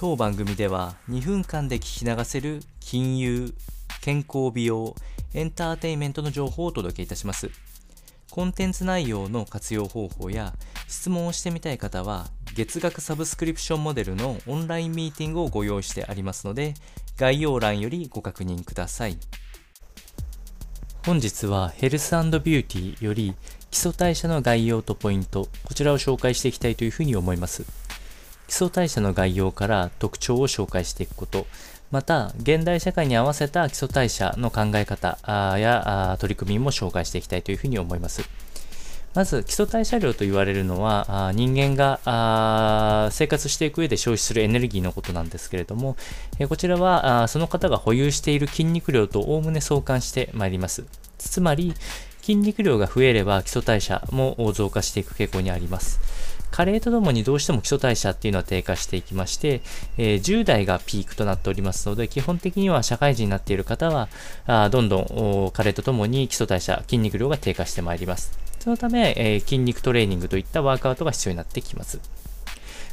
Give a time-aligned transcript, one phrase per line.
[0.00, 3.52] 当番組では2分間で聞き流せる金融、
[4.00, 4.94] 健康美容、
[5.34, 7.50] エンターテインメントの情報をお届けいたします。
[8.30, 10.54] コンテンツ内容の活用方法や
[10.86, 16.74] 質問をしてみたい方は月額サブスクリプションモデルのオンラインミーティングをご用意してありますので
[17.16, 19.18] 概要欄よりご確認ください。
[21.06, 23.34] 本日はヘルスビューティーより
[23.72, 27.87] 基礎代謝の概要とポイント、こちらを紹介していきたいというふうに思います。
[28.48, 31.46] 基礎代謝の概要から特徴を紹介していくこと、
[31.90, 35.18] また、現代社会に合わせた基礎代謝の考え方
[35.58, 38.28] や取り組みも紹介していきたいというふうに思います。
[39.14, 45.96] まず、基礎代謝量と言われるのは、人間が生活していく上で消費するエネルギーのことなんですけれども、
[46.48, 50.84] こちらはその方が保有している筋肉量とおおむね相関してまいります。
[51.16, 51.74] つまり、
[52.20, 56.00] 筋肉量が増えれば基礎代謝も増加していく傾向にあります。
[56.58, 59.60] 加齢とともにどうしても基礎代謝っていうのは低下していきまして、
[59.96, 64.08] えー、10代がピークとなっておりますので、基本的には社会人になっている方は、
[64.48, 68.36] あどんどん加齢とともに基礎代謝、筋肉量が低下してまいります。
[68.58, 72.00] そのため、えー、筋肉トレーニングといったワークアウトが必要になってきます。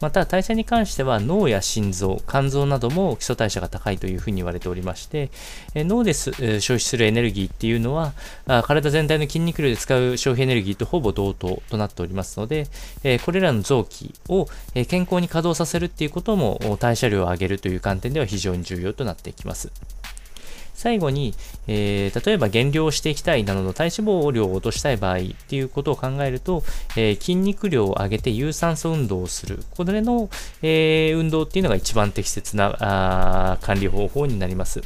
[0.00, 5.30] また代謝に関しては脳や心臓、肝臓なども基礎代謝が高いというふうに言われておりまして、
[5.74, 8.12] え脳で消費するエネルギーっていうのは
[8.64, 12.66] 体全体の筋肉量で使う消費エネルギーとほぼ同等となっておりますので、
[13.02, 14.48] えこれらの臓器を
[14.88, 19.70] 健康に稼働させるっていうことも代謝量を上げるという観点では非常に重要となっていきます。
[20.78, 21.34] 最後に、
[21.66, 26.62] えー、例えば減量していきたいなどの体脂肪量を落としたい場合っていうことを考えると、
[26.96, 29.64] えー、筋肉量を上げて有酸素運動をする。
[29.76, 30.30] これの、
[30.62, 34.80] えー、運動っていうのが一番適切なあ管理方法になります。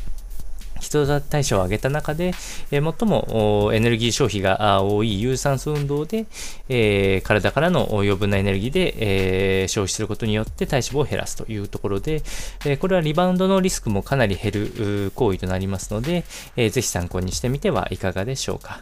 [0.82, 2.34] 人代謝を上げた中で、
[2.70, 6.26] えー、最もエネルギー消費が多い有酸素運動で、
[6.68, 12.22] えー、体からの余分なエネルギーで、えー、消費することによって体脂肪を減らすというところで、
[12.64, 16.24] えこれはリバウンドのリスクもかなり減る行為となりますので、
[16.56, 18.80] えー、ぜひ参考にしてみてはいかがでしょうか。